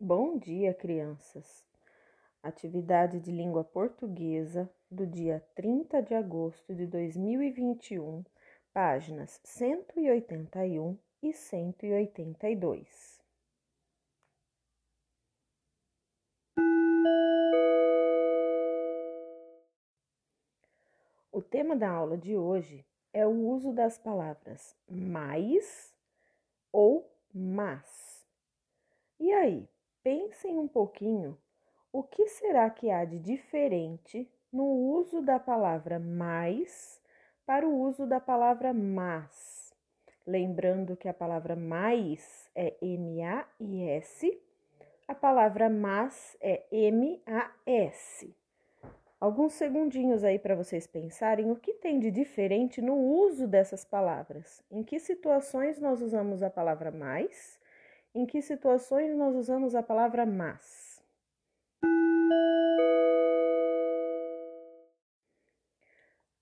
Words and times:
Bom 0.00 0.38
dia, 0.38 0.72
crianças! 0.72 1.66
Atividade 2.40 3.18
de 3.18 3.32
língua 3.32 3.64
portuguesa 3.64 4.70
do 4.88 5.04
dia 5.04 5.44
30 5.56 6.00
de 6.02 6.14
agosto 6.14 6.72
de 6.72 6.86
2021, 6.86 8.24
páginas 8.72 9.40
181 9.42 10.96
e 11.20 11.32
182. 11.32 13.20
O 21.32 21.42
tema 21.42 21.74
da 21.74 21.90
aula 21.90 22.16
de 22.16 22.36
hoje 22.36 22.86
é 23.12 23.26
o 23.26 23.48
uso 23.48 23.72
das 23.72 23.98
palavras 23.98 24.76
mais 24.88 25.92
ou 26.70 27.12
mas. 27.34 28.24
E 29.18 29.32
aí, 29.32 29.68
pensem 30.02 30.58
um 30.58 30.68
pouquinho 30.68 31.38
o 31.92 32.02
que 32.02 32.28
será 32.28 32.68
que 32.70 32.90
há 32.90 33.04
de 33.04 33.18
diferente 33.18 34.30
no 34.52 34.64
uso 34.64 35.22
da 35.22 35.38
palavra 35.38 35.98
mais 35.98 37.00
para 37.46 37.66
o 37.66 37.74
uso 37.80 38.06
da 38.06 38.20
palavra 38.20 38.72
mas. 38.74 39.72
Lembrando 40.26 40.96
que 40.96 41.08
a 41.08 41.14
palavra 41.14 41.56
mais 41.56 42.50
é 42.54 42.74
M-A-I-S, 42.82 44.38
a 45.06 45.14
palavra 45.14 45.70
mas 45.70 46.36
é 46.40 46.64
M-A-S. 46.70 48.36
Alguns 49.20 49.54
segundinhos 49.54 50.22
aí 50.22 50.38
para 50.38 50.54
vocês 50.54 50.86
pensarem 50.86 51.50
o 51.50 51.56
que 51.56 51.72
tem 51.72 51.98
de 51.98 52.10
diferente 52.10 52.80
no 52.80 52.94
uso 52.94 53.48
dessas 53.48 53.84
palavras. 53.84 54.62
Em 54.70 54.84
que 54.84 55.00
situações 55.00 55.80
nós 55.80 56.00
usamos 56.00 56.42
a 56.42 56.50
palavra 56.50 56.92
mais? 56.92 57.57
Em 58.14 58.24
que 58.24 58.40
situações 58.40 59.14
nós 59.14 59.34
usamos 59.34 59.74
a 59.74 59.82
palavra 59.82 60.24
mas? 60.24 60.88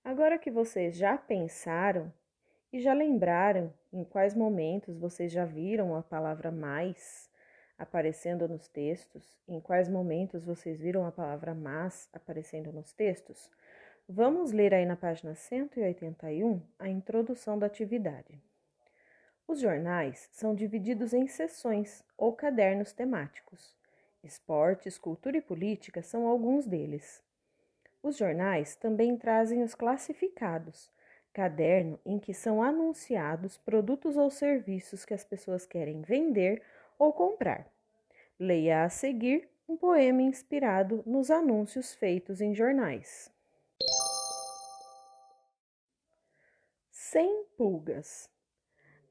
Agora 0.03 0.39
que 0.39 0.49
vocês 0.49 0.95
já 0.95 1.17
pensaram 1.17 2.11
e 2.71 2.79
já 2.79 2.93
lembraram 2.93 3.73
em 3.91 4.05
quais 4.05 4.33
momentos 4.33 4.97
vocês 4.97 5.31
já 5.31 5.43
viram 5.43 5.93
a 5.95 6.01
palavra 6.01 6.51
mais 6.51 7.29
aparecendo 7.77 8.47
nos 8.47 8.69
textos, 8.69 9.37
em 9.47 9.59
quais 9.59 9.89
momentos 9.89 10.45
vocês 10.45 10.79
viram 10.79 11.05
a 11.05 11.11
palavra 11.11 11.53
mas 11.53 12.09
aparecendo 12.13 12.71
nos 12.71 12.93
textos, 12.93 13.51
vamos 14.07 14.53
ler 14.53 14.73
aí 14.73 14.85
na 14.85 14.95
página 14.95 15.35
181 15.35 16.61
a 16.79 16.87
introdução 16.87 17.59
da 17.59 17.67
atividade. 17.67 18.41
Os 19.47 19.61
jornais 19.61 20.27
são 20.33 20.53
divididos 20.53 21.13
em 21.13 21.25
seções 21.25 22.03
ou 22.17 22.33
cadernos 22.33 22.91
temáticos. 22.91 23.73
Esportes, 24.21 24.97
cultura 24.97 25.37
e 25.37 25.41
política 25.41 26.01
são 26.01 26.27
alguns 26.27 26.65
deles. 26.65 27.23
Os 28.03 28.17
jornais 28.17 28.75
também 28.75 29.15
trazem 29.15 29.63
os 29.63 29.73
classificados, 29.73 30.91
caderno 31.31 31.97
em 32.05 32.19
que 32.19 32.33
são 32.33 32.61
anunciados 32.61 33.57
produtos 33.57 34.17
ou 34.17 34.29
serviços 34.29 35.05
que 35.05 35.13
as 35.13 35.23
pessoas 35.23 35.65
querem 35.65 36.01
vender 36.01 36.61
ou 36.99 37.13
comprar. 37.13 37.65
Leia 38.37 38.83
a 38.83 38.89
seguir 38.89 39.49
um 39.67 39.77
poema 39.77 40.21
inspirado 40.21 41.01
nos 41.05 41.31
anúncios 41.31 41.95
feitos 41.95 42.41
em 42.41 42.53
jornais. 42.53 43.31
Sem 46.91 47.45
pulgas. 47.57 48.29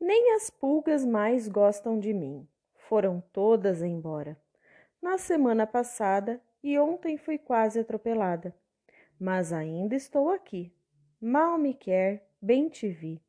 Nem 0.00 0.34
as 0.34 0.50
pulgas 0.50 1.04
mais 1.04 1.48
gostam 1.48 1.98
de 1.98 2.12
mim. 2.12 2.46
Foram 2.88 3.22
todas 3.32 3.82
embora. 3.82 4.36
Na 5.00 5.18
semana 5.18 5.66
passada 5.66 6.40
e 6.62 6.78
ontem 6.78 7.16
fui 7.16 7.38
quase 7.38 7.80
atropelada. 7.80 8.54
Mas 9.18 9.52
ainda 9.52 9.94
estou 9.94 10.30
aqui. 10.30 10.72
Mal 11.20 11.56
me 11.56 11.72
quer, 11.72 12.28
bem 12.40 12.68
te 12.68 12.88
vi. 12.88 13.20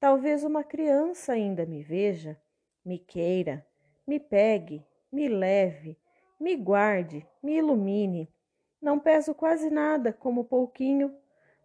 Talvez 0.00 0.42
uma 0.42 0.64
criança 0.64 1.32
ainda 1.32 1.66
me 1.66 1.82
veja, 1.82 2.40
me 2.84 2.98
queira, 2.98 3.66
me 4.06 4.18
pegue, 4.18 4.84
me 5.12 5.28
leve, 5.28 5.98
me 6.40 6.56
guarde, 6.56 7.26
me 7.42 7.56
ilumine. 7.56 8.32
Não 8.80 8.98
peso 8.98 9.34
quase 9.34 9.68
nada, 9.68 10.12
como 10.12 10.44
pouquinho, 10.44 11.14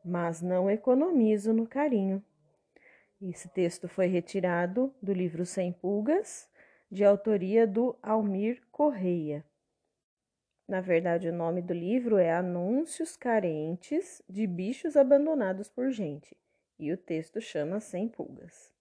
mas 0.04 0.42
não 0.42 0.70
economizo 0.70 1.54
no 1.54 1.68
carinho. 1.68 2.24
Esse 3.22 3.48
texto 3.50 3.88
foi 3.88 4.08
retirado 4.08 4.92
do 5.00 5.14
livro 5.14 5.46
Sem 5.46 5.72
Pulgas, 5.72 6.50
de 6.90 7.06
autoria 7.06 7.68
do 7.68 7.96
Almir 8.02 8.64
Correia. 8.72 9.46
Na 10.68 10.82
verdade, 10.82 11.30
o 11.30 11.34
nome 11.34 11.62
do 11.62 11.72
livro 11.72 12.18
é 12.18 12.32
Anúncios 12.32 13.16
Carentes 13.16 14.24
de 14.28 14.48
Bichos 14.48 14.98
Abandonados 14.98 15.70
por 15.70 15.92
Gente, 15.92 16.36
e 16.80 16.92
o 16.92 16.98
texto 16.98 17.40
chama 17.40 17.80
Sem 17.80 18.08
Pulgas. 18.08 18.74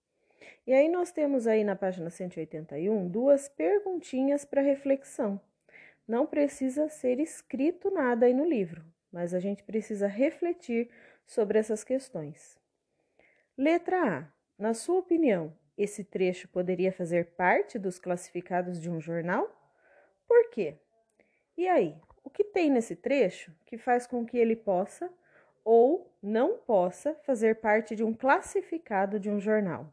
E 0.67 0.73
aí 0.73 0.89
nós 0.89 1.13
temos 1.13 1.47
aí 1.47 1.63
na 1.63 1.77
página 1.77 2.09
181 2.09 3.09
duas 3.09 3.47
perguntinhas 3.47 4.47
para 4.47 4.63
reflexão. 4.63 5.39
Não 6.09 6.25
precisa 6.25 6.89
ser 6.89 7.21
escrito 7.21 7.91
nada 7.91 8.25
aí 8.25 8.33
no 8.33 8.49
livro, 8.49 8.83
mas 9.13 9.35
a 9.35 9.39
gente 9.39 9.63
precisa 9.63 10.07
refletir 10.07 10.89
sobre 11.27 11.59
essas 11.59 11.85
questões. 11.85 12.60
Letra 13.61 14.21
A. 14.21 14.25
Na 14.59 14.73
sua 14.73 15.01
opinião, 15.01 15.55
esse 15.77 16.03
trecho 16.03 16.49
poderia 16.49 16.91
fazer 16.91 17.33
parte 17.33 17.79
dos 17.79 17.99
classificados 17.99 18.81
de 18.81 18.89
um 18.89 18.99
jornal? 18.99 19.55
Por 20.27 20.49
quê? 20.49 20.79
E 21.59 21.69
aí, 21.69 21.95
o 22.25 22.31
que 22.31 22.43
tem 22.43 22.71
nesse 22.71 22.97
trecho 22.97 23.55
que 23.67 23.77
faz 23.77 24.07
com 24.07 24.25
que 24.25 24.39
ele 24.39 24.57
possa 24.57 25.13
ou 25.63 26.11
não 26.23 26.57
possa 26.57 27.15
fazer 27.17 27.61
parte 27.61 27.95
de 27.95 28.03
um 28.03 28.15
classificado 28.15 29.21
de 29.21 29.29
um 29.29 29.39
jornal? 29.39 29.93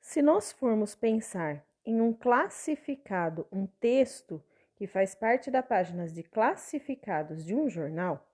Se 0.00 0.22
nós 0.22 0.52
formos 0.52 0.94
pensar 0.94 1.62
em 1.84 2.00
um 2.00 2.14
classificado, 2.14 3.46
um 3.52 3.66
texto 3.66 4.42
que 4.76 4.86
faz 4.86 5.14
parte 5.14 5.50
da 5.50 5.62
páginas 5.62 6.12
de 6.12 6.22
classificados 6.22 7.44
de 7.44 7.54
um 7.54 7.68
jornal, 7.68 8.30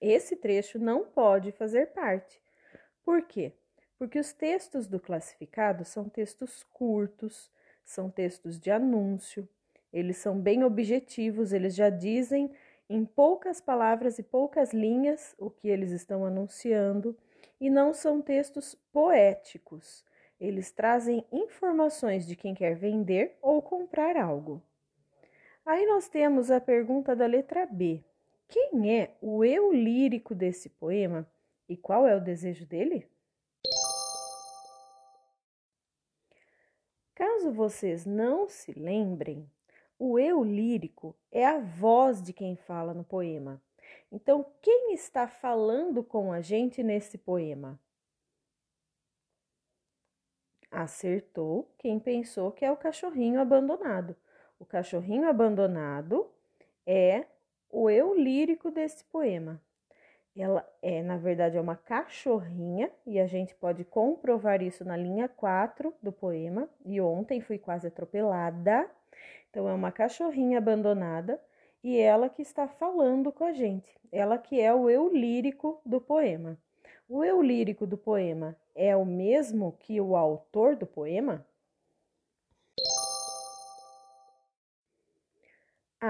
esse 0.00 0.36
trecho 0.36 0.78
não 0.78 1.04
pode 1.04 1.50
fazer 1.52 1.86
parte. 1.88 2.40
Por 3.04 3.22
quê? 3.22 3.52
Porque 3.98 4.18
os 4.18 4.32
textos 4.32 4.86
do 4.86 5.00
classificado 5.00 5.84
são 5.84 6.08
textos 6.08 6.62
curtos, 6.62 7.50
são 7.84 8.08
textos 8.08 8.58
de 8.58 8.70
anúncio, 8.70 9.48
eles 9.92 10.16
são 10.16 10.40
bem 10.40 10.64
objetivos, 10.64 11.52
eles 11.52 11.74
já 11.74 11.90
dizem 11.90 12.50
em 12.88 13.04
poucas 13.04 13.60
palavras 13.60 14.18
e 14.18 14.22
poucas 14.22 14.72
linhas 14.72 15.34
o 15.38 15.50
que 15.50 15.68
eles 15.68 15.90
estão 15.90 16.24
anunciando, 16.24 17.16
e 17.60 17.70
não 17.70 17.94
são 17.94 18.20
textos 18.20 18.74
poéticos. 18.92 20.04
Eles 20.40 20.72
trazem 20.72 21.24
informações 21.30 22.26
de 22.26 22.34
quem 22.34 22.54
quer 22.54 22.74
vender 22.74 23.36
ou 23.40 23.62
comprar 23.62 24.16
algo. 24.16 24.62
Aí 25.64 25.86
nós 25.86 26.08
temos 26.08 26.50
a 26.50 26.60
pergunta 26.60 27.14
da 27.14 27.26
letra 27.26 27.66
B. 27.66 28.02
Quem 28.48 28.98
é 28.98 29.16
o 29.20 29.44
eu 29.44 29.72
lírico 29.72 30.34
desse 30.34 30.68
poema 30.68 31.26
e 31.68 31.76
qual 31.76 32.06
é 32.06 32.16
o 32.16 32.20
desejo 32.20 32.66
dele? 32.66 33.08
Caso 37.14 37.52
vocês 37.52 38.04
não 38.04 38.48
se 38.48 38.72
lembrem, 38.72 39.48
o 39.98 40.18
eu 40.18 40.42
lírico 40.42 41.14
é 41.30 41.46
a 41.46 41.60
voz 41.60 42.20
de 42.20 42.32
quem 42.32 42.56
fala 42.56 42.92
no 42.92 43.04
poema. 43.04 43.62
Então, 44.10 44.44
quem 44.60 44.92
está 44.92 45.28
falando 45.28 46.02
com 46.02 46.32
a 46.32 46.40
gente 46.40 46.82
nesse 46.82 47.16
poema? 47.16 47.78
Acertou 50.70 51.72
quem 51.78 52.00
pensou 52.00 52.50
que 52.50 52.64
é 52.64 52.72
o 52.72 52.76
cachorrinho 52.76 53.40
abandonado. 53.40 54.16
O 54.62 54.64
cachorrinho 54.64 55.28
abandonado 55.28 56.30
é 56.86 57.24
o 57.68 57.90
eu 57.90 58.14
lírico 58.14 58.70
desse 58.70 59.02
poema. 59.06 59.60
Ela 60.36 60.64
é, 60.80 61.02
na 61.02 61.16
verdade, 61.16 61.56
é 61.56 61.60
uma 61.60 61.74
cachorrinha 61.74 62.88
e 63.04 63.18
a 63.18 63.26
gente 63.26 63.56
pode 63.56 63.84
comprovar 63.84 64.62
isso 64.62 64.84
na 64.84 64.96
linha 64.96 65.28
4 65.28 65.92
do 66.00 66.12
poema. 66.12 66.68
E 66.84 67.00
ontem 67.00 67.40
fui 67.40 67.58
quase 67.58 67.88
atropelada. 67.88 68.88
Então, 69.50 69.68
é 69.68 69.74
uma 69.74 69.90
cachorrinha 69.90 70.58
abandonada 70.58 71.40
e 71.82 71.98
ela 71.98 72.28
que 72.28 72.42
está 72.42 72.68
falando 72.68 73.32
com 73.32 73.42
a 73.42 73.52
gente. 73.52 73.98
Ela 74.12 74.38
que 74.38 74.60
é 74.60 74.72
o 74.72 74.88
eu 74.88 75.12
lírico 75.12 75.80
do 75.84 76.00
poema. 76.00 76.56
O 77.08 77.24
eu 77.24 77.42
lírico 77.42 77.84
do 77.84 77.98
poema 77.98 78.56
é 78.76 78.96
o 78.96 79.04
mesmo 79.04 79.76
que 79.80 80.00
o 80.00 80.14
autor 80.14 80.76
do 80.76 80.86
poema? 80.86 81.44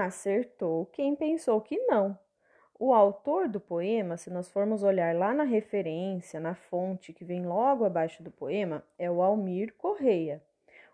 Acertou 0.03 0.85
quem 0.87 1.15
pensou 1.15 1.61
que 1.61 1.77
não. 1.87 2.19
o 2.77 2.93
autor 2.93 3.47
do 3.47 3.61
poema, 3.61 4.17
se 4.17 4.29
nós 4.29 4.49
formos 4.49 4.83
olhar 4.83 5.15
lá 5.15 5.33
na 5.33 5.43
referência, 5.43 6.41
na 6.41 6.53
fonte 6.53 7.13
que 7.13 7.23
vem 7.23 7.45
logo 7.45 7.85
abaixo 7.85 8.21
do 8.21 8.29
poema, 8.29 8.83
é 8.99 9.09
o 9.09 9.21
Almir 9.21 9.73
Correia. 9.77 10.43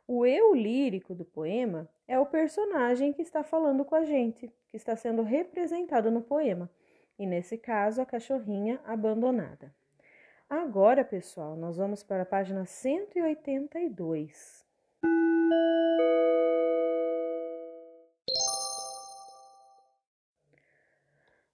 O 0.08 0.28
eu 0.28 0.54
lírico 0.54 1.16
do 1.16 1.26
poema 1.26 1.90
é 2.08 2.20
o 2.20 2.26
personagem 2.28 3.12
que 3.12 3.24
está 3.24 3.44
falando 3.44 3.84
com 3.84 3.96
a 3.96 4.04
gente, 4.04 4.54
que 4.68 4.78
está 4.78 4.96
sendo 4.96 5.24
representado 5.24 6.12
no 6.12 6.22
poema, 6.22 6.70
e 7.18 7.26
nesse 7.26 7.58
caso, 7.58 8.04
a 8.04 8.06
cachorrinha 8.06 8.80
abandonada. 8.86 9.74
Agora, 10.48 11.04
pessoal, 11.04 11.56
nós 11.56 11.78
vamos 11.78 12.04
para 12.04 12.22
a 12.22 12.28
página 12.28 12.64
182. 12.64 14.70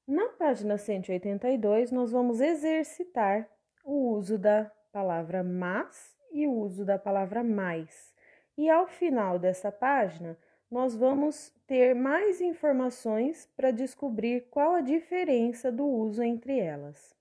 Na 0.08 0.30
página 0.30 0.78
182, 0.78 1.92
nós 1.92 2.12
vamos 2.12 2.40
exercitar 2.40 3.50
o 3.84 4.12
uso 4.12 4.38
da 4.38 4.72
palavra 4.92 5.44
mas 5.44 6.16
e 6.32 6.46
o 6.46 6.52
uso 6.52 6.86
da 6.86 7.00
palavra 7.00 7.44
mais. 7.44 8.14
E 8.56 8.70
ao 8.70 8.86
final 8.86 9.40
dessa 9.40 9.72
página, 9.72 10.38
nós 10.70 10.96
vamos 10.96 11.52
ter 11.66 11.96
mais 11.96 12.40
informações 12.40 13.50
para 13.58 13.72
descobrir 13.72 14.42
qual 14.52 14.76
a 14.76 14.82
diferença 14.82 15.72
do 15.72 15.88
uso 15.88 16.22
entre 16.22 16.60
elas. 16.60 17.16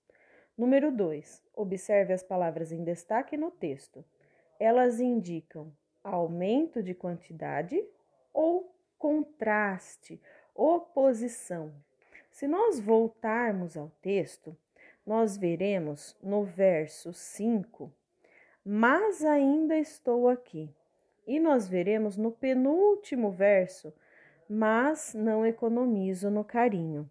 Número 0.55 0.91
2. 0.91 1.43
Observe 1.55 2.13
as 2.13 2.21
palavras 2.21 2.71
em 2.71 2.83
destaque 2.83 3.35
no 3.35 3.49
texto. 3.49 4.05
Elas 4.59 4.99
indicam 4.99 5.73
aumento 6.03 6.83
de 6.83 6.93
quantidade 6.93 7.83
ou 8.31 8.71
contraste, 8.99 10.21
oposição. 10.53 11.73
Se 12.35 12.49
nós 12.49 12.81
voltarmos 12.81 13.77
ao 13.77 13.89
texto, 14.01 14.57
nós 15.07 15.37
veremos 15.37 16.17
no 16.21 16.43
verso 16.43 17.13
5, 17.13 17.89
mas 18.61 19.23
ainda 19.23 19.77
estou 19.77 20.27
aqui. 20.27 20.69
E 21.25 21.39
nós 21.39 21.65
veremos 21.65 22.17
no 22.17 22.33
penúltimo 22.33 23.31
verso, 23.31 23.93
mas 24.49 25.13
não 25.13 25.45
economizo 25.45 26.29
no 26.29 26.43
carinho. 26.43 27.09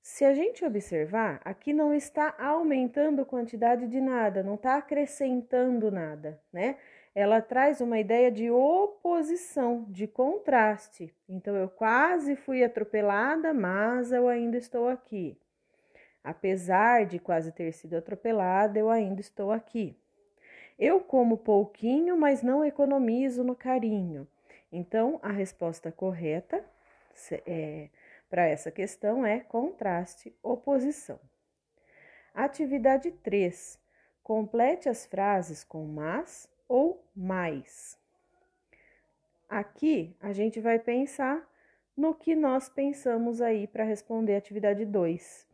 Se 0.00 0.24
a 0.24 0.32
gente 0.32 0.64
observar, 0.64 1.38
aqui 1.44 1.74
não 1.74 1.92
está 1.92 2.34
aumentando 2.38 3.26
quantidade 3.26 3.86
de 3.86 4.00
nada, 4.00 4.42
não 4.42 4.54
está 4.54 4.76
acrescentando 4.76 5.90
nada, 5.90 6.40
né? 6.50 6.78
Ela 7.14 7.42
traz 7.42 7.80
uma 7.80 7.98
ideia 7.98 8.30
de 8.30 8.50
oposição, 8.50 9.84
de 9.88 10.06
contraste. 10.06 11.14
Então, 11.28 11.54
eu 11.54 11.68
quase 11.68 12.34
fui 12.36 12.64
atropelada, 12.64 13.52
mas 13.52 14.12
eu 14.12 14.28
ainda 14.28 14.56
estou 14.56 14.88
aqui. 14.88 15.38
Apesar 16.24 17.04
de 17.04 17.18
quase 17.18 17.52
ter 17.52 17.72
sido 17.72 17.94
atropelada, 17.94 18.78
eu 18.78 18.88
ainda 18.88 19.20
estou 19.20 19.50
aqui. 19.50 19.96
Eu 20.78 21.00
como 21.00 21.36
pouquinho, 21.36 22.16
mas 22.16 22.42
não 22.42 22.64
economizo 22.64 23.44
no 23.44 23.54
carinho. 23.54 24.26
Então, 24.70 25.20
a 25.22 25.30
resposta 25.30 25.92
correta 25.92 26.64
é, 27.46 27.88
para 28.30 28.46
essa 28.46 28.70
questão 28.70 29.26
é 29.26 29.40
contraste, 29.40 30.34
oposição. 30.42 31.20
Atividade 32.34 33.10
3. 33.10 33.78
Complete 34.22 34.88
as 34.88 35.04
frases 35.04 35.62
com 35.62 35.84
mas 35.84 36.48
ou 36.68 37.04
mais. 37.14 37.98
Aqui 39.48 40.16
a 40.20 40.32
gente 40.32 40.60
vai 40.60 40.78
pensar 40.78 41.46
no 41.96 42.14
que 42.14 42.34
nós 42.34 42.68
pensamos 42.68 43.40
aí 43.40 43.66
para 43.66 43.84
responder 43.84 44.34
a 44.34 44.38
atividade 44.38 44.84
2. 44.84 45.46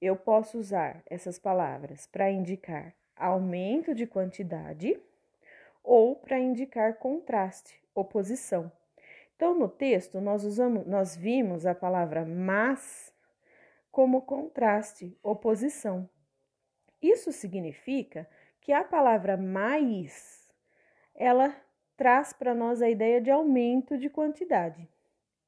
Eu 0.00 0.16
posso 0.16 0.58
usar 0.58 1.02
essas 1.06 1.38
palavras 1.38 2.06
para 2.06 2.30
indicar 2.30 2.94
aumento 3.16 3.94
de 3.94 4.06
quantidade 4.06 5.00
ou 5.82 6.16
para 6.16 6.38
indicar 6.38 6.96
contraste, 6.98 7.82
oposição. 7.94 8.70
Então, 9.36 9.58
no 9.58 9.68
texto, 9.68 10.20
nós 10.20 10.44
usamos, 10.44 10.86
nós 10.86 11.16
vimos 11.16 11.64
a 11.64 11.74
palavra 11.74 12.24
mas 12.26 13.10
como 13.90 14.22
contraste, 14.22 15.18
oposição. 15.22 16.08
Isso 17.02 17.32
significa 17.32 18.28
que 18.60 18.72
a 18.72 18.84
palavra 18.84 19.36
mais 19.36 20.39
ela 21.20 21.54
traz 21.98 22.32
para 22.32 22.54
nós 22.54 22.80
a 22.80 22.88
ideia 22.88 23.20
de 23.20 23.30
aumento 23.30 23.98
de 23.98 24.08
quantidade. 24.08 24.88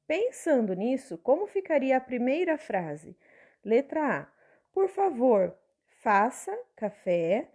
Pensando 0.05 0.75
nisso, 0.75 1.17
como 1.17 1.47
ficaria 1.47 1.97
a 1.97 2.01
primeira 2.01 2.59
frase? 2.59 3.17
Letra 3.65 4.19
A. 4.19 4.27
Por 4.71 4.87
favor, 4.87 5.57
faça 6.03 6.55
café, 6.75 7.49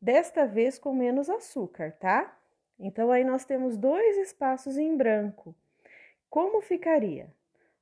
desta 0.00 0.46
vez 0.46 0.78
com 0.78 0.94
menos 0.94 1.28
açúcar, 1.28 1.90
tá? 1.98 2.38
Então 2.78 3.10
aí 3.10 3.24
nós 3.24 3.44
temos 3.44 3.76
dois 3.76 4.18
espaços 4.18 4.78
em 4.78 4.96
branco. 4.96 5.52
Como 6.30 6.60
ficaria? 6.60 7.34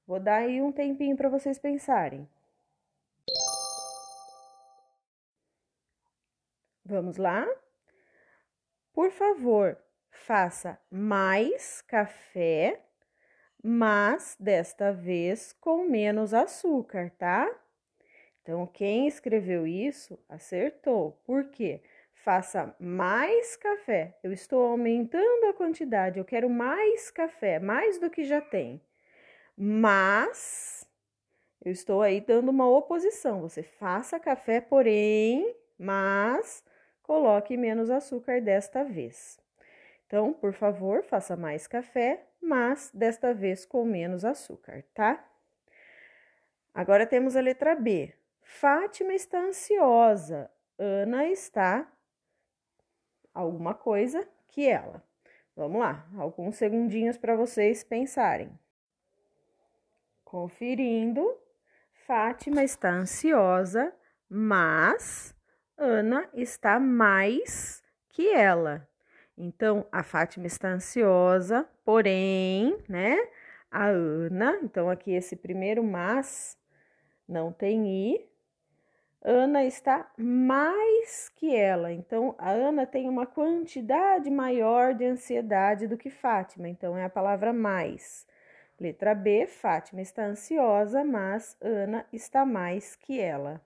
Vou 0.07 0.19
dar 0.19 0.37
aí 0.37 0.63
um 0.63 0.73
tempinho 0.73 1.19
para 1.19 1.29
vocês 1.29 1.59
pensarem. 1.59 2.27
Vamos 6.83 7.19
lá? 7.19 7.47
Por 8.93 9.11
favor, 9.11 9.79
faça 10.11 10.79
mais 10.91 11.81
café, 11.83 12.81
mas 13.63 14.37
desta 14.39 14.93
vez 14.93 15.53
com 15.55 15.89
menos 15.89 16.35
açúcar, 16.35 17.11
tá? 17.19 17.51
Então, 18.43 18.67
quem 18.67 19.07
escreveu 19.07 19.67
isso 19.67 20.19
acertou. 20.29 21.13
Por 21.25 21.45
quê? 21.45 21.81
Faça 22.13 22.75
mais 22.79 23.57
café. 23.57 24.19
Eu 24.23 24.33
estou 24.33 24.63
aumentando 24.67 25.47
a 25.47 25.55
quantidade, 25.55 26.19
eu 26.19 26.25
quero 26.25 26.51
mais 26.51 27.11
café, 27.11 27.59
mais 27.59 27.99
do 27.99 28.11
que 28.11 28.25
já 28.25 28.41
tem. 28.41 28.81
Mas 29.57 30.87
eu 31.65 31.73
estou 31.73 32.03
aí 32.03 32.21
dando 32.21 32.51
uma 32.51 32.69
oposição. 32.69 33.41
Você 33.43 33.63
faça 33.63 34.21
café, 34.21 34.61
porém, 34.61 35.55
mas 35.79 36.65
coloque 37.13 37.59
menos 37.59 37.91
açúcar 37.91 38.41
desta 38.41 38.83
vez. 38.83 39.39
Então, 40.07 40.33
por 40.33 40.55
favor, 40.55 41.03
faça 41.03 41.37
mais 41.37 41.67
café, 41.67 42.27
mas 42.41 42.91
desta 42.95 43.35
vez 43.35 43.67
com 43.67 43.85
menos 43.85 44.25
açúcar, 44.25 44.83
tá? 44.95 45.23
Agora 46.73 47.05
temos 47.07 47.37
a 47.37 47.41
letra 47.43 47.75
B. 47.75 48.15
Fátima 48.41 49.13
está 49.13 49.39
ansiosa. 49.41 50.51
Ana 50.79 51.27
está 51.27 51.87
alguma 53.35 53.75
coisa 53.75 54.27
que 54.49 54.67
ela. 54.67 55.05
Vamos 55.55 55.83
lá, 55.83 56.09
alguns 56.17 56.57
segundinhos 56.57 57.19
para 57.19 57.37
vocês 57.37 57.85
pensarem. 57.85 58.59
Conferindo, 60.25 61.39
Fátima 62.07 62.65
está 62.65 62.89
ansiosa, 62.89 63.95
mas 64.31 65.37
Ana 65.83 66.29
está 66.33 66.79
mais 66.79 67.83
que 68.09 68.29
ela. 68.29 68.89
Então, 69.37 69.87
a 69.91 70.03
Fátima 70.03 70.47
está 70.47 70.69
ansiosa, 70.69 71.69
porém, 71.85 72.79
né? 72.89 73.19
A 73.71 73.87
Ana, 73.87 74.59
então 74.63 74.89
aqui 74.89 75.13
esse 75.13 75.35
primeiro 75.35 75.83
mas 75.83 76.57
não 77.29 77.53
tem 77.53 77.87
i. 77.87 78.33
Ana 79.25 79.65
está 79.65 80.11
mais 80.17 81.29
que 81.31 81.55
ela. 81.55 81.93
Então, 81.93 82.35
a 82.39 82.51
Ana 82.51 82.87
tem 82.87 83.09
uma 83.09 83.27
quantidade 83.27 84.31
maior 84.31 84.95
de 84.95 85.05
ansiedade 85.05 85.87
do 85.87 85.97
que 85.97 86.11
Fátima. 86.11 86.69
Então, 86.69 86.97
é 86.97 87.05
a 87.05 87.11
palavra 87.11 87.53
mais. 87.53 88.27
Letra 88.81 89.15
B, 89.15 89.47
Fátima 89.47 90.01
está 90.03 90.25
ansiosa, 90.25 91.05
mas 91.05 91.57
Ana 91.61 92.05
está 92.13 92.45
mais 92.45 92.97
que 92.97 93.21
ela. 93.21 93.61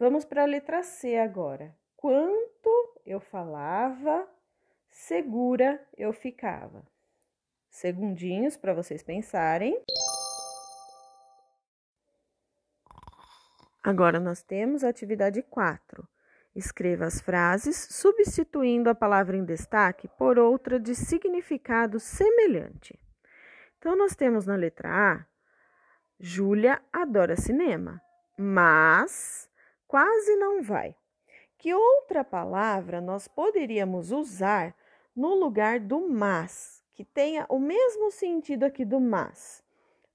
Vamos 0.00 0.24
para 0.24 0.44
a 0.44 0.46
letra 0.46 0.82
C 0.82 1.18
agora. 1.18 1.76
Quanto 1.94 3.02
eu 3.04 3.20
falava, 3.20 4.26
segura 4.88 5.78
eu 5.94 6.10
ficava. 6.10 6.82
Segundinhos 7.68 8.56
para 8.56 8.72
vocês 8.72 9.02
pensarem. 9.02 9.78
Agora 13.84 14.18
nós 14.18 14.42
temos 14.42 14.82
a 14.82 14.88
atividade 14.88 15.42
4. 15.42 16.08
Escreva 16.56 17.04
as 17.04 17.20
frases 17.20 17.76
substituindo 17.90 18.88
a 18.88 18.94
palavra 18.94 19.36
em 19.36 19.44
destaque 19.44 20.08
por 20.16 20.38
outra 20.38 20.80
de 20.80 20.94
significado 20.94 22.00
semelhante. 22.00 22.98
Então, 23.76 23.94
nós 23.94 24.16
temos 24.16 24.46
na 24.46 24.56
letra 24.56 24.88
A: 24.88 25.26
Júlia 26.18 26.82
adora 26.90 27.36
cinema, 27.36 28.00
mas 28.38 29.49
quase 29.90 30.36
não 30.36 30.62
vai. 30.62 30.94
Que 31.58 31.74
outra 31.74 32.22
palavra 32.22 33.00
nós 33.00 33.26
poderíamos 33.26 34.12
usar 34.12 34.72
no 35.16 35.34
lugar 35.34 35.80
do 35.80 36.08
mas, 36.08 36.80
que 36.94 37.04
tenha 37.04 37.44
o 37.48 37.58
mesmo 37.58 38.08
sentido 38.12 38.62
aqui 38.62 38.84
do 38.84 39.00
mas? 39.00 39.64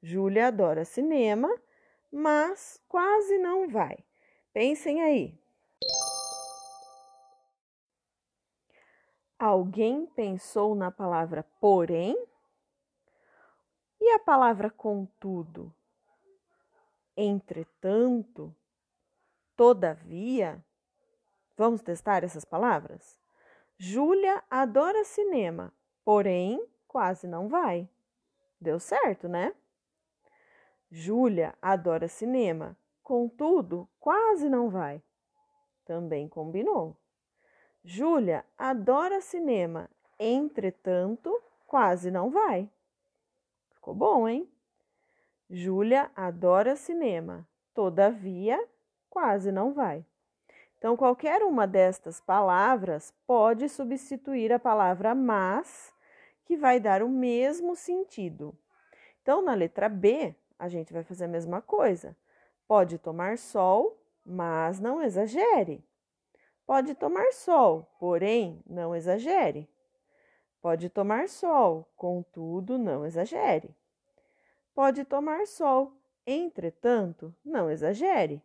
Júlia 0.02 0.48
adora 0.48 0.86
cinema, 0.86 1.54
mas 2.10 2.82
quase 2.88 3.38
não 3.38 3.68
vai. 3.68 3.98
Pensem 4.54 5.02
aí. 5.02 5.38
Alguém 9.38 10.06
pensou 10.06 10.74
na 10.74 10.90
palavra 10.90 11.44
porém? 11.60 12.18
E 14.00 14.14
a 14.14 14.20
palavra 14.20 14.70
contudo? 14.70 15.76
Entretanto? 17.18 18.56
Todavia? 19.56 20.64
Vamos 21.58 21.82
testar 21.82 22.24
essas 22.24 22.44
palavras? 22.44 23.18
Júlia 23.78 24.44
adora 24.50 25.04
cinema, 25.04 25.74
porém 26.04 26.66
quase 26.88 27.28
não 27.28 27.48
vai. 27.48 27.90
Deu 28.60 28.80
certo, 28.80 29.28
né? 29.28 29.54
Júlia 30.90 31.54
adora 31.62 32.08
cinema, 32.08 32.78
contudo, 33.04 33.88
quase 34.00 34.50
não 34.50 34.70
vai. 34.70 35.02
Também 35.86 36.28
combinou. 36.28 36.98
Júlia 37.84 38.46
adora 38.58 39.22
cinema, 39.22 39.90
entretanto, 40.20 41.38
quase 41.68 42.10
não 42.10 42.30
vai. 42.30 42.70
Ficou 43.72 43.94
bom, 43.94 44.28
hein? 44.28 44.50
Júlia 45.50 46.10
adora 46.16 46.76
cinema, 46.76 47.48
todavia, 47.74 48.58
quase 49.16 49.50
não 49.50 49.72
vai. 49.72 50.06
Então, 50.78 50.98
qualquer 50.98 51.42
uma 51.42 51.66
destas 51.66 52.20
palavras 52.20 53.14
pode 53.26 53.70
substituir 53.70 54.52
a 54.52 54.60
palavra 54.60 55.16
mas, 55.16 55.94
que 56.44 56.58
vai 56.58 56.82
dar 56.82 57.02
o 57.02 57.08
mesmo 57.08 57.78
sentido. 57.78 58.54
Então, 59.22 59.42
na 59.42 59.54
letra 59.54 59.88
B, 59.88 60.36
a 60.60 60.68
gente 60.68 60.92
vai 60.92 61.02
fazer 61.02 61.24
a 61.24 61.30
mesma 61.30 61.62
coisa. 61.62 62.14
Pode 62.68 62.98
tomar 62.98 63.38
sol, 63.38 63.98
mas 64.26 64.82
não 64.82 65.02
exagere. 65.02 65.82
Pode 66.66 66.94
tomar 66.94 67.32
sol, 67.32 67.88
porém 67.98 68.62
não 68.68 68.94
exagere. 68.94 69.70
Pode 70.62 70.90
tomar 70.90 71.30
sol, 71.30 71.88
contudo 71.96 72.78
não 72.78 73.06
exagere. 73.06 73.74
Pode 74.74 75.06
tomar 75.06 75.48
sol, 75.48 75.94
entretanto 76.28 77.34
não 77.46 77.72
exagere. 77.72 78.44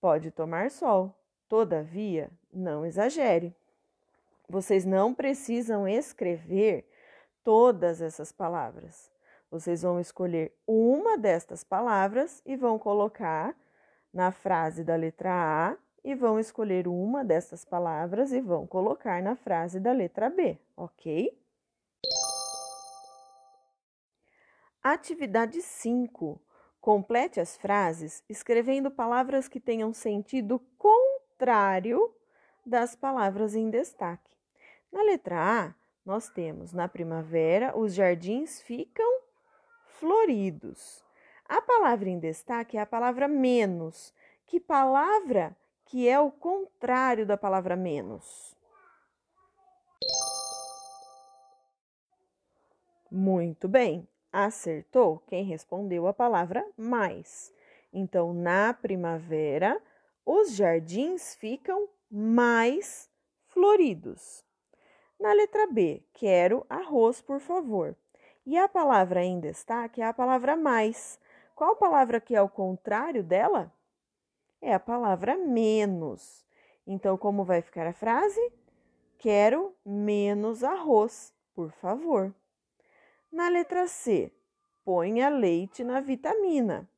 Pode 0.00 0.30
tomar 0.30 0.70
sol, 0.70 1.14
todavia 1.48 2.30
não 2.52 2.86
exagere. 2.86 3.54
Vocês 4.48 4.84
não 4.84 5.12
precisam 5.12 5.88
escrever 5.88 6.88
todas 7.42 8.00
essas 8.00 8.30
palavras. 8.30 9.10
Vocês 9.50 9.82
vão 9.82 9.98
escolher 9.98 10.54
uma 10.66 11.18
destas 11.18 11.64
palavras 11.64 12.42
e 12.46 12.56
vão 12.56 12.78
colocar 12.78 13.56
na 14.12 14.30
frase 14.30 14.84
da 14.84 14.94
letra 14.94 15.32
A 15.32 15.76
e 16.04 16.14
vão 16.14 16.38
escolher 16.38 16.86
uma 16.86 17.24
dessas 17.24 17.64
palavras 17.64 18.32
e 18.32 18.40
vão 18.40 18.66
colocar 18.66 19.22
na 19.22 19.34
frase 19.34 19.80
da 19.80 19.92
letra 19.92 20.30
B, 20.30 20.58
ok? 20.76 21.36
Atividade 24.82 25.60
5. 25.60 26.40
Complete 26.88 27.38
as 27.38 27.54
frases 27.54 28.24
escrevendo 28.30 28.90
palavras 28.90 29.46
que 29.46 29.60
tenham 29.60 29.92
sentido 29.92 30.58
contrário 30.78 32.10
das 32.64 32.96
palavras 32.96 33.54
em 33.54 33.68
destaque. 33.68 34.34
Na 34.90 35.02
letra 35.02 35.36
A, 35.36 35.74
nós 36.02 36.30
temos 36.30 36.72
na 36.72 36.88
primavera 36.88 37.76
os 37.76 37.92
jardins 37.92 38.62
ficam 38.62 39.20
floridos. 39.98 41.04
A 41.44 41.60
palavra 41.60 42.08
em 42.08 42.18
destaque 42.18 42.78
é 42.78 42.80
a 42.80 42.86
palavra 42.86 43.28
menos. 43.28 44.14
Que 44.46 44.58
palavra 44.58 45.54
que 45.84 46.08
é 46.08 46.18
o 46.18 46.30
contrário 46.30 47.26
da 47.26 47.36
palavra 47.36 47.76
menos. 47.76 48.56
Muito 53.10 53.68
bem, 53.68 54.08
acertou 54.32 55.22
quem 55.26 55.44
respondeu 55.44 56.06
a 56.06 56.12
palavra 56.12 56.64
mais. 56.76 57.52
Então, 57.92 58.32
na 58.32 58.74
primavera, 58.74 59.80
os 60.24 60.52
jardins 60.52 61.34
ficam 61.34 61.88
mais 62.10 63.10
floridos. 63.46 64.44
Na 65.18 65.32
letra 65.32 65.66
B, 65.66 66.02
quero 66.12 66.64
arroz, 66.68 67.20
por 67.20 67.40
favor. 67.40 67.96
E 68.46 68.56
a 68.56 68.68
palavra 68.68 69.24
em 69.24 69.40
destaque 69.40 70.00
é 70.00 70.06
a 70.06 70.14
palavra 70.14 70.56
mais. 70.56 71.18
Qual 71.54 71.76
palavra 71.76 72.20
que 72.20 72.34
é 72.36 72.42
o 72.42 72.48
contrário 72.48 73.22
dela? 73.22 73.72
é 74.60 74.74
a 74.74 74.80
palavra 74.80 75.36
menos. 75.36 76.44
Então, 76.86 77.16
como 77.16 77.44
vai 77.44 77.62
ficar 77.62 77.86
a 77.86 77.92
frase? 77.92 78.40
Quero 79.18 79.74
menos 79.84 80.64
arroz, 80.64 81.34
por 81.54 81.70
favor. 81.72 82.34
Na 83.30 83.48
letra 83.48 83.86
C, 83.86 84.32
ponha 84.84 85.28
leite 85.28 85.84
na 85.84 86.00
vitamina. 86.00 86.88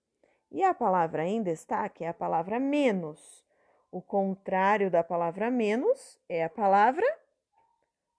E 0.51 0.63
a 0.63 0.73
palavra 0.73 1.27
em 1.27 1.43
destaque 1.43 2.05
é 2.05 2.09
a 2.09 2.15
palavra 2.15 2.59
menos. 2.59 3.45
O 3.91 4.01
contrário 4.01 4.91
da 4.91 5.03
palavra 5.03 5.51
menos 5.51 6.19
é 6.29 6.45
a 6.45 6.49
palavra 6.49 7.07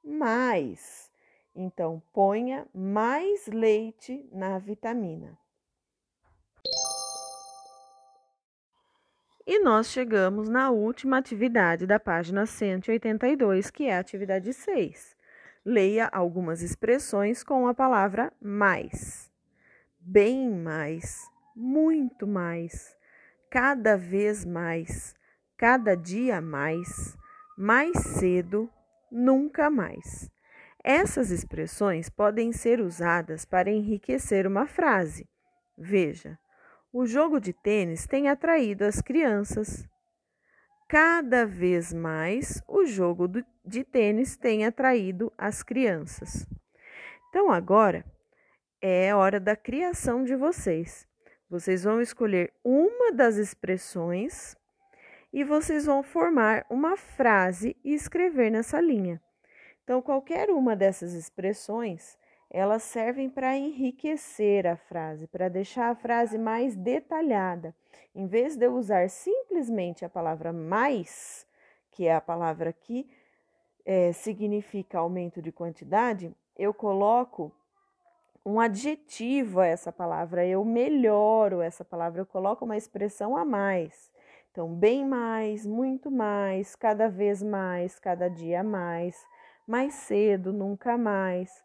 mais. 0.03 1.09
Então, 1.55 2.01
ponha 2.13 2.67
mais 2.73 3.47
leite 3.47 4.27
na 4.31 4.57
vitamina. 4.57 5.37
E 9.45 9.59
nós 9.59 9.87
chegamos 9.87 10.47
na 10.47 10.69
última 10.69 11.17
atividade 11.17 11.87
da 11.87 11.99
página 11.99 12.45
182, 12.45 13.71
que 13.71 13.87
é 13.87 13.95
a 13.95 13.99
atividade 13.99 14.53
6. 14.53 15.15
Leia 15.63 16.09
algumas 16.11 16.63
expressões 16.63 17.43
com 17.43 17.67
a 17.67 17.73
palavra 17.73 18.33
mais. 18.41 19.31
Bem 19.99 20.49
mais, 20.49 21.29
muito 21.55 22.25
mais, 22.25 22.97
cada 23.49 23.95
vez 23.95 24.43
mais, 24.43 25.13
cada 25.55 25.95
dia 25.95 26.41
mais, 26.41 27.15
mais 27.55 27.95
cedo, 27.99 28.67
nunca 29.11 29.69
mais. 29.69 30.31
Essas 30.83 31.29
expressões 31.29 32.09
podem 32.09 32.51
ser 32.51 32.81
usadas 32.81 33.45
para 33.45 33.69
enriquecer 33.69 34.47
uma 34.47 34.65
frase. 34.65 35.29
Veja, 35.77 36.39
o 36.91 37.05
jogo 37.05 37.39
de 37.39 37.53
tênis 37.53 38.07
tem 38.07 38.27
atraído 38.29 38.83
as 38.83 38.99
crianças. 38.99 39.87
Cada 40.91 41.45
vez 41.45 41.93
mais 41.93 42.61
o 42.67 42.85
jogo 42.85 43.25
de 43.63 43.81
tênis 43.81 44.35
tem 44.35 44.65
atraído 44.65 45.31
as 45.37 45.63
crianças. 45.63 46.45
Então 47.29 47.49
agora 47.49 48.03
é 48.81 49.15
hora 49.15 49.39
da 49.39 49.55
criação 49.55 50.21
de 50.21 50.35
vocês. 50.35 51.07
Vocês 51.49 51.85
vão 51.85 52.01
escolher 52.01 52.51
uma 52.61 53.13
das 53.13 53.37
expressões 53.37 54.57
e 55.31 55.45
vocês 55.45 55.85
vão 55.85 56.03
formar 56.03 56.65
uma 56.69 56.97
frase 56.97 57.73
e 57.85 57.93
escrever 57.93 58.51
nessa 58.51 58.81
linha. 58.81 59.21
Então, 59.85 60.01
qualquer 60.01 60.49
uma 60.49 60.75
dessas 60.75 61.13
expressões 61.13 62.17
elas 62.53 62.83
servem 62.83 63.29
para 63.29 63.57
enriquecer 63.57 64.67
a 64.67 64.75
frase, 64.75 65.25
para 65.25 65.47
deixar 65.47 65.89
a 65.89 65.95
frase 65.95 66.37
mais 66.37 66.75
detalhada. 66.75 67.73
Em 68.13 68.27
vez 68.27 68.57
de 68.57 68.65
eu 68.65 68.75
usar 68.75 69.09
simplesmente 69.09 70.03
a 70.03 70.09
palavra 70.09 70.51
mais, 70.51 71.47
que 71.91 72.07
é 72.07 72.13
a 72.13 72.19
palavra 72.19 72.73
que 72.73 73.09
é, 73.85 74.11
significa 74.11 74.99
aumento 74.99 75.41
de 75.41 75.49
quantidade, 75.49 76.35
eu 76.57 76.73
coloco 76.73 77.53
um 78.45 78.59
adjetivo 78.59 79.61
a 79.61 79.67
essa 79.67 79.91
palavra, 79.91 80.45
eu 80.45 80.65
melhoro 80.65 81.61
essa 81.61 81.85
palavra, 81.85 82.19
eu 82.21 82.25
coloco 82.25 82.65
uma 82.65 82.75
expressão 82.75 83.37
a 83.37 83.45
mais. 83.45 84.11
Então, 84.51 84.67
bem 84.67 85.05
mais, 85.05 85.65
muito 85.65 86.11
mais, 86.11 86.75
cada 86.75 87.07
vez 87.07 87.41
mais, 87.41 87.97
cada 87.97 88.29
dia 88.29 88.61
mais, 88.61 89.25
mais 89.65 89.93
cedo, 89.93 90.51
nunca 90.51 90.97
mais. 90.97 91.63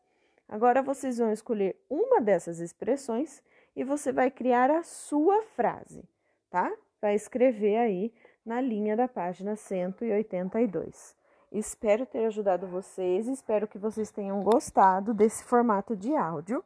Agora 0.48 0.82
vocês 0.82 1.18
vão 1.18 1.32
escolher 1.32 1.76
uma 1.90 2.20
dessas 2.20 2.60
expressões 2.60 3.42
e 3.74 3.82
você 3.82 4.12
vai 4.12 4.30
criar 4.30 4.70
a 4.70 4.82
sua 4.82 5.42
frase, 5.54 6.04
tá? 6.50 6.72
Vai 7.00 7.14
escrever 7.14 7.76
aí 7.76 8.12
na 8.44 8.60
linha 8.60 8.96
da 8.96 9.08
página 9.08 9.56
182. 9.56 11.16
Espero 11.52 12.06
ter 12.06 12.26
ajudado 12.26 12.66
vocês, 12.66 13.26
espero 13.26 13.66
que 13.66 13.78
vocês 13.78 14.10
tenham 14.10 14.42
gostado 14.42 15.12
desse 15.12 15.44
formato 15.44 15.96
de 15.96 16.14
áudio. 16.14 16.64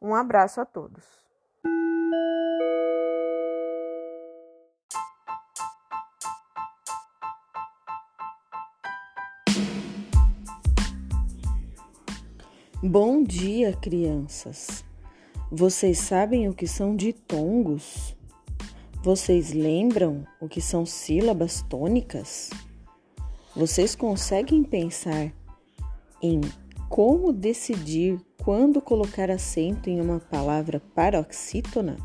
Um 0.00 0.14
abraço 0.14 0.60
a 0.60 0.64
todos. 0.64 1.24
Bom 12.88 13.24
dia, 13.24 13.72
crianças. 13.72 14.84
Vocês 15.50 15.98
sabem 15.98 16.48
o 16.48 16.54
que 16.54 16.68
são 16.68 16.94
ditongos? 16.94 18.16
Vocês 19.02 19.52
lembram 19.52 20.24
o 20.40 20.48
que 20.48 20.60
são 20.60 20.86
sílabas 20.86 21.62
tônicas? 21.62 22.48
Vocês 23.56 23.96
conseguem 23.96 24.62
pensar 24.62 25.32
em 26.22 26.40
como 26.88 27.32
decidir 27.32 28.20
quando 28.44 28.80
colocar 28.80 29.32
acento 29.32 29.90
em 29.90 30.00
uma 30.00 30.20
palavra 30.20 30.80
paroxítona? 30.94 31.96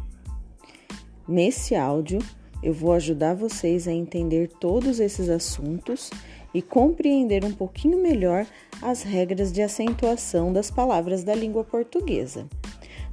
Nesse 1.28 1.76
áudio, 1.76 2.18
eu 2.64 2.74
vou 2.74 2.94
ajudar 2.94 3.36
vocês 3.36 3.88
a 3.88 3.92
entender 3.92 4.48
todos 4.60 5.00
esses 5.00 5.30
assuntos 5.30 6.10
e 6.54 6.62
compreender 6.62 7.44
um 7.46 7.52
pouquinho 7.52 8.02
melhor 8.02 8.46
as 8.82 9.04
regras 9.04 9.52
de 9.52 9.62
acentuação 9.62 10.52
das 10.52 10.70
palavras 10.70 11.24
da 11.24 11.36
língua 11.36 11.64
portuguesa. 11.64 12.48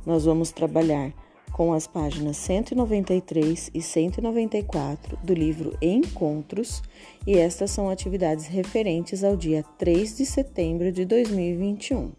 Nós 0.04 0.24
vamos 0.24 0.50
trabalhar 0.50 1.12
com 1.52 1.72
as 1.72 1.86
páginas 1.86 2.36
193 2.36 3.70
e 3.74 3.82
194 3.82 5.18
do 5.24 5.34
livro 5.34 5.76
Encontros, 5.82 6.82
e 7.26 7.36
estas 7.36 7.72
são 7.72 7.90
atividades 7.90 8.46
referentes 8.46 9.24
ao 9.24 9.36
dia 9.36 9.64
3 9.76 10.16
de 10.16 10.24
setembro 10.24 10.92
de 10.92 11.04
2021. 11.04 12.12